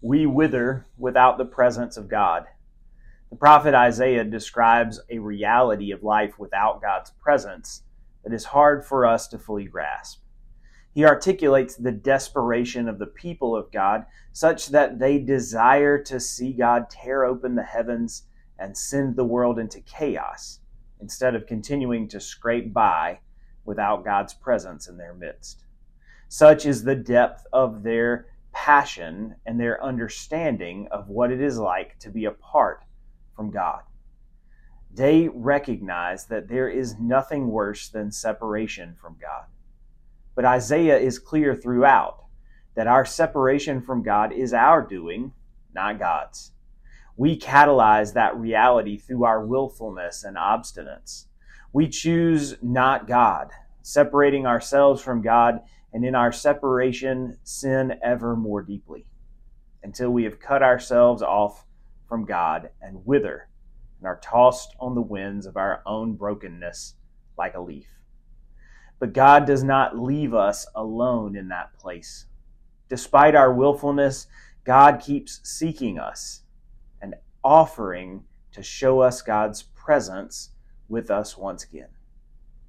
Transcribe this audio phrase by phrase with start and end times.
[0.00, 2.46] We wither without the presence of God.
[3.30, 7.82] The prophet Isaiah describes a reality of life without God's presence
[8.22, 10.20] that is hard for us to fully grasp.
[10.94, 16.52] He articulates the desperation of the people of God such that they desire to see
[16.52, 18.22] God tear open the heavens
[18.58, 20.60] and send the world into chaos
[21.00, 23.18] instead of continuing to scrape by
[23.64, 25.64] without God's presence in their midst.
[26.28, 28.26] Such is the depth of their
[28.64, 32.82] passion and their understanding of what it is like to be apart
[33.36, 33.82] from God.
[34.92, 39.44] They recognize that there is nothing worse than separation from God.
[40.34, 42.24] But Isaiah is clear throughout
[42.74, 45.32] that our separation from God is our doing,
[45.72, 46.50] not God's.
[47.16, 51.26] We catalyze that reality through our willfulness and obstinance.
[51.72, 53.50] We choose not God,
[53.82, 55.60] separating ourselves from God
[55.92, 59.06] and in our separation sin ever more deeply
[59.82, 61.64] until we have cut ourselves off
[62.08, 63.48] from God and wither
[63.98, 66.94] and are tossed on the winds of our own brokenness
[67.36, 67.88] like a leaf.
[68.98, 72.26] But God does not leave us alone in that place.
[72.88, 74.26] Despite our willfulness,
[74.64, 76.42] God keeps seeking us
[77.00, 80.50] and offering to show us God's presence
[80.88, 81.88] with us once again.